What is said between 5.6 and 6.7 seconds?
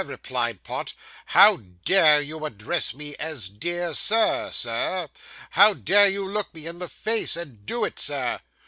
dare you look me